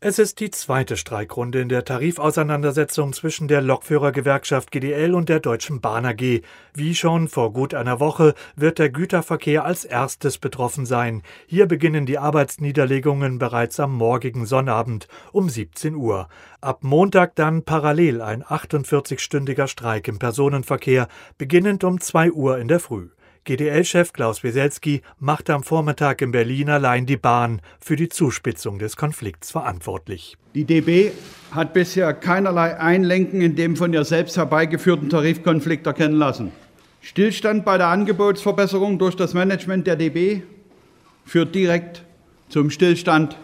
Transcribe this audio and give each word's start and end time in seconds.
Es 0.00 0.20
ist 0.20 0.38
die 0.38 0.52
zweite 0.52 0.96
Streikrunde 0.96 1.60
in 1.60 1.68
der 1.68 1.84
Tarifauseinandersetzung 1.84 3.12
zwischen 3.12 3.48
der 3.48 3.60
Lokführergewerkschaft 3.60 4.70
GDL 4.70 5.12
und 5.12 5.28
der 5.28 5.40
Deutschen 5.40 5.80
Bahn 5.80 6.06
AG. 6.06 6.42
Wie 6.72 6.94
schon 6.94 7.26
vor 7.26 7.52
gut 7.52 7.74
einer 7.74 7.98
Woche 7.98 8.34
wird 8.54 8.78
der 8.78 8.90
Güterverkehr 8.90 9.64
als 9.64 9.84
erstes 9.84 10.38
betroffen 10.38 10.86
sein. 10.86 11.24
Hier 11.48 11.66
beginnen 11.66 12.06
die 12.06 12.18
Arbeitsniederlegungen 12.18 13.40
bereits 13.40 13.80
am 13.80 13.92
morgigen 13.92 14.46
Sonnabend 14.46 15.08
um 15.32 15.48
17 15.48 15.96
Uhr. 15.96 16.28
Ab 16.60 16.84
Montag 16.84 17.34
dann 17.34 17.64
parallel 17.64 18.22
ein 18.22 18.44
48-stündiger 18.44 19.66
Streik 19.66 20.06
im 20.06 20.20
Personenverkehr, 20.20 21.08
beginnend 21.38 21.82
um 21.82 22.00
2 22.00 22.30
Uhr 22.30 22.58
in 22.58 22.68
der 22.68 22.78
Früh. 22.78 23.08
GDL-Chef 23.44 24.12
Klaus 24.12 24.42
Wieselski 24.42 25.02
machte 25.18 25.54
am 25.54 25.62
Vormittag 25.62 26.22
in 26.22 26.32
Berlin 26.32 26.70
allein 26.70 27.06
die 27.06 27.16
Bahn 27.16 27.60
für 27.80 27.96
die 27.96 28.08
Zuspitzung 28.08 28.78
des 28.78 28.96
Konflikts 28.96 29.50
verantwortlich. 29.50 30.36
Die 30.54 30.64
DB 30.64 31.12
hat 31.50 31.72
bisher 31.72 32.12
keinerlei 32.14 32.78
Einlenken 32.78 33.40
in 33.40 33.56
dem 33.56 33.76
von 33.76 33.92
ihr 33.92 34.04
selbst 34.04 34.36
herbeigeführten 34.36 35.08
Tarifkonflikt 35.08 35.86
erkennen 35.86 36.16
lassen. 36.16 36.52
Stillstand 37.00 37.64
bei 37.64 37.78
der 37.78 37.88
Angebotsverbesserung 37.88 38.98
durch 38.98 39.14
das 39.14 39.34
Management 39.34 39.86
der 39.86 39.96
DB 39.96 40.42
führt 41.24 41.54
direkt 41.54 42.04
zum 42.48 42.70
Stillstand 42.70 43.36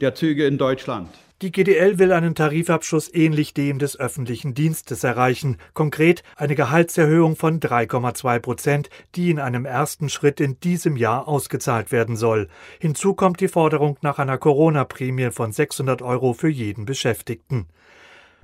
der 0.00 0.14
Züge 0.14 0.46
in 0.46 0.58
Deutschland. 0.58 1.08
Die 1.40 1.52
GDL 1.52 2.00
will 2.00 2.10
einen 2.10 2.34
Tarifabschluss 2.34 3.14
ähnlich 3.14 3.54
dem 3.54 3.78
des 3.78 3.96
öffentlichen 3.96 4.54
Dienstes 4.54 5.04
erreichen, 5.04 5.56
konkret 5.72 6.24
eine 6.34 6.56
Gehaltserhöhung 6.56 7.36
von 7.36 7.60
3,2 7.60 8.40
Prozent, 8.40 8.90
die 9.14 9.30
in 9.30 9.38
einem 9.38 9.64
ersten 9.64 10.08
Schritt 10.08 10.40
in 10.40 10.58
diesem 10.58 10.96
Jahr 10.96 11.28
ausgezahlt 11.28 11.92
werden 11.92 12.16
soll. 12.16 12.48
Hinzu 12.80 13.14
kommt 13.14 13.38
die 13.38 13.46
Forderung 13.46 13.98
nach 14.00 14.18
einer 14.18 14.36
Corona-Prämie 14.36 15.30
von 15.30 15.52
600 15.52 16.02
Euro 16.02 16.32
für 16.32 16.48
jeden 16.48 16.86
Beschäftigten. 16.86 17.68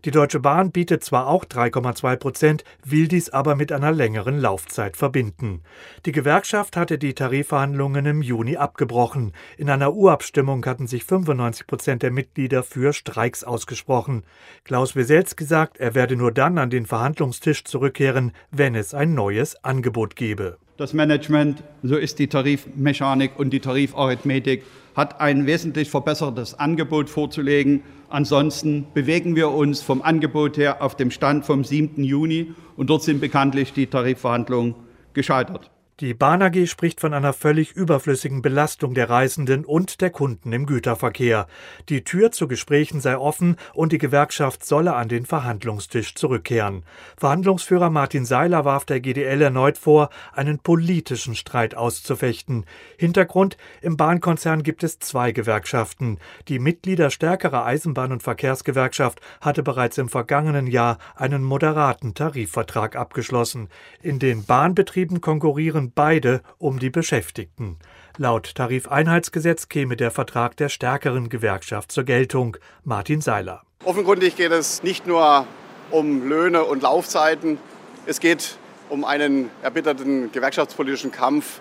Die 0.04 0.10
Deutsche 0.10 0.38
Bahn 0.38 0.70
bietet 0.70 1.02
zwar 1.02 1.28
auch 1.28 1.46
3,2 1.46 2.16
Prozent, 2.16 2.64
will 2.84 3.08
dies 3.08 3.30
aber 3.30 3.56
mit 3.56 3.72
einer 3.72 3.90
längeren 3.90 4.38
Laufzeit 4.38 4.98
verbinden. 4.98 5.62
Die 6.04 6.12
Gewerkschaft 6.12 6.76
hatte 6.76 6.98
die 6.98 7.14
Tarifverhandlungen 7.14 8.04
im 8.04 8.20
Juni 8.20 8.58
abgebrochen. 8.58 9.32
In 9.56 9.70
einer 9.70 9.94
Urabstimmung 9.94 10.66
hatten 10.66 10.86
sich 10.86 11.04
95 11.04 11.66
Prozent 11.66 12.02
der 12.02 12.10
Mitglieder 12.10 12.62
für 12.62 12.92
Streiks 12.92 13.44
ausgesprochen. 13.44 14.24
Klaus 14.64 14.94
Weselski 14.94 15.44
sagt, 15.44 15.78
er 15.78 15.94
werde 15.94 16.16
nur 16.16 16.32
dann 16.32 16.58
an 16.58 16.68
den 16.68 16.84
Verhandlungstisch 16.84 17.64
zurückkehren, 17.64 18.32
wenn 18.50 18.74
es 18.74 18.92
ein 18.92 19.14
neues 19.14 19.64
Angebot 19.64 20.16
gebe. 20.16 20.58
Das 20.76 20.92
Management, 20.92 21.62
so 21.84 21.96
ist 21.96 22.18
die 22.18 22.26
Tarifmechanik 22.26 23.38
und 23.38 23.50
die 23.50 23.60
Tarifarithmetik, 23.60 24.64
hat 24.96 25.20
ein 25.20 25.46
wesentlich 25.46 25.88
verbessertes 25.88 26.58
Angebot 26.58 27.08
vorzulegen. 27.08 27.84
Ansonsten 28.08 28.88
bewegen 28.92 29.36
wir 29.36 29.50
uns 29.50 29.82
vom 29.82 30.02
Angebot 30.02 30.56
her 30.56 30.82
auf 30.82 30.96
dem 30.96 31.12
Stand 31.12 31.44
vom 31.44 31.62
7. 31.62 32.02
Juni 32.02 32.54
und 32.76 32.90
dort 32.90 33.04
sind 33.04 33.20
bekanntlich 33.20 33.72
die 33.72 33.86
Tarifverhandlungen 33.86 34.74
gescheitert. 35.12 35.70
Die 36.00 36.12
Bahn 36.12 36.42
AG 36.42 36.66
spricht 36.66 37.00
von 37.00 37.14
einer 37.14 37.32
völlig 37.32 37.70
überflüssigen 37.70 38.42
Belastung 38.42 38.94
der 38.94 39.08
Reisenden 39.08 39.64
und 39.64 40.00
der 40.00 40.10
Kunden 40.10 40.52
im 40.52 40.66
Güterverkehr. 40.66 41.46
Die 41.88 42.02
Tür 42.02 42.32
zu 42.32 42.48
Gesprächen 42.48 43.00
sei 43.00 43.16
offen 43.16 43.54
und 43.74 43.92
die 43.92 43.98
Gewerkschaft 43.98 44.64
solle 44.64 44.96
an 44.96 45.08
den 45.08 45.24
Verhandlungstisch 45.24 46.16
zurückkehren. 46.16 46.82
Verhandlungsführer 47.16 47.90
Martin 47.90 48.24
Seiler 48.24 48.64
warf 48.64 48.84
der 48.84 48.98
GDL 48.98 49.40
erneut 49.40 49.78
vor, 49.78 50.10
einen 50.32 50.58
politischen 50.58 51.36
Streit 51.36 51.76
auszufechten. 51.76 52.64
Hintergrund: 52.98 53.56
Im 53.80 53.96
Bahnkonzern 53.96 54.64
gibt 54.64 54.82
es 54.82 54.98
zwei 54.98 55.30
Gewerkschaften. 55.30 56.18
Die 56.48 56.58
Mitglieder 56.58 57.10
stärkerer 57.10 57.64
Eisenbahn- 57.66 58.10
und 58.10 58.24
Verkehrsgewerkschaft 58.24 59.20
hatte 59.40 59.62
bereits 59.62 59.96
im 59.98 60.08
vergangenen 60.08 60.66
Jahr 60.66 60.98
einen 61.14 61.44
moderaten 61.44 62.14
Tarifvertrag 62.14 62.96
abgeschlossen. 62.96 63.68
In 64.02 64.18
den 64.18 64.44
Bahnbetrieben 64.44 65.20
konkurrieren 65.20 65.83
kämpfen 65.84 65.92
beide 65.94 66.42
um 66.58 66.78
die 66.78 66.90
Beschäftigten. 66.90 67.78
Laut 68.16 68.54
Tarifeinheitsgesetz 68.54 69.68
käme 69.68 69.96
der 69.96 70.10
Vertrag 70.10 70.56
der 70.56 70.68
stärkeren 70.68 71.28
Gewerkschaft 71.28 71.92
zur 71.92 72.04
Geltung. 72.04 72.56
Martin 72.84 73.20
Seiler. 73.20 73.62
Offenkundig 73.84 74.36
geht 74.36 74.52
es 74.52 74.82
nicht 74.82 75.06
nur 75.06 75.46
um 75.90 76.28
Löhne 76.28 76.64
und 76.64 76.82
Laufzeiten, 76.82 77.58
es 78.06 78.20
geht 78.20 78.58
um 78.88 79.04
einen 79.04 79.50
erbitterten 79.62 80.30
gewerkschaftspolitischen 80.32 81.10
Kampf. 81.10 81.60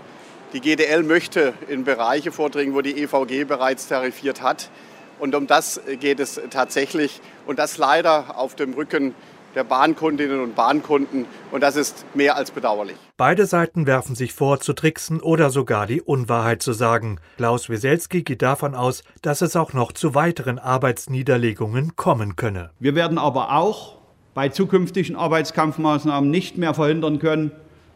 Die 0.53 0.59
GDL 0.59 1.03
möchte 1.03 1.53
in 1.67 1.83
Bereiche 1.83 2.31
vordringen, 2.31 2.75
wo 2.75 2.81
die 2.81 3.01
EVG 3.01 3.45
bereits 3.45 3.87
tarifiert 3.87 4.41
hat. 4.41 4.69
Und 5.19 5.35
um 5.35 5.47
das 5.47 5.81
geht 5.99 6.19
es 6.19 6.39
tatsächlich. 6.49 7.21
Und 7.45 7.59
das 7.59 7.77
leider 7.77 8.37
auf 8.37 8.55
dem 8.55 8.73
Rücken 8.73 9.15
der 9.55 9.63
Bahnkundinnen 9.63 10.39
und 10.39 10.55
Bahnkunden. 10.55 11.25
Und 11.51 11.61
das 11.61 11.75
ist 11.75 12.05
mehr 12.15 12.35
als 12.35 12.51
bedauerlich. 12.51 12.95
Beide 13.17 13.45
Seiten 13.45 13.85
werfen 13.85 14.15
sich 14.15 14.33
vor, 14.33 14.59
zu 14.59 14.73
tricksen 14.73 15.21
oder 15.21 15.49
sogar 15.49 15.87
die 15.87 16.01
Unwahrheit 16.01 16.61
zu 16.61 16.73
sagen. 16.73 17.19
Klaus 17.37 17.69
Wieselski 17.69 18.23
geht 18.23 18.41
davon 18.41 18.75
aus, 18.75 19.03
dass 19.21 19.41
es 19.41 19.55
auch 19.55 19.73
noch 19.73 19.91
zu 19.91 20.15
weiteren 20.15 20.59
Arbeitsniederlegungen 20.59 21.95
kommen 21.95 22.35
könne. 22.35 22.71
Wir 22.79 22.95
werden 22.95 23.17
aber 23.17 23.55
auch 23.55 23.97
bei 24.33 24.49
zukünftigen 24.49 25.15
Arbeitskampfmaßnahmen 25.15 26.29
nicht 26.29 26.57
mehr 26.57 26.73
verhindern 26.73 27.19
können, 27.19 27.51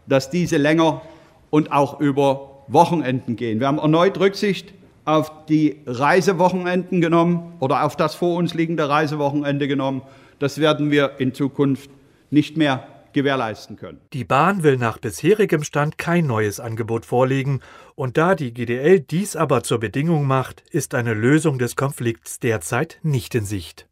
dass 0.06 0.30
diese 0.30 0.58
länger 0.58 1.02
und 1.50 1.72
auch 1.72 2.00
über 2.00 2.64
Wochenenden 2.68 3.36
gehen. 3.36 3.60
Wir 3.60 3.68
haben 3.68 3.80
erneut 3.80 4.20
Rücksicht 4.20 4.74
auf 5.06 5.32
die 5.48 5.82
Reisewochenenden 5.86 7.00
genommen 7.00 7.54
oder 7.60 7.86
auf 7.86 7.96
das 7.96 8.14
vor 8.14 8.36
uns 8.36 8.54
liegende 8.54 8.90
Reisewochenende 8.90 9.68
genommen. 9.68 10.02
Das 10.40 10.60
werden 10.60 10.92
wir 10.92 11.20
in 11.20 11.34
Zukunft 11.34 11.90
nicht 12.30 12.58
mehr 12.58 12.88
gewährleisten 13.14 13.78
können. 13.78 14.00
Die 14.14 14.24
Bahn 14.24 14.64
will 14.64 14.78
nach 14.78 15.00
bisherigem 15.00 15.64
Stand 15.64 15.98
kein 15.98 16.28
neues 16.28 16.60
Angebot 16.60 17.06
vorlegen, 17.06 17.62
und 17.96 18.18
da 18.18 18.36
die 18.36 18.54
GDL 18.54 19.00
dies 19.00 19.36
aber 19.36 19.64
zur 19.64 19.80
Bedingung 19.80 20.28
macht, 20.28 20.62
ist 20.70 20.94
eine 20.94 21.16
Lösung 21.16 21.58
des 21.58 21.76
Konflikts 21.76 22.40
derzeit 22.40 23.00
nicht 23.02 23.34
in 23.34 23.46
Sicht. 23.46 23.88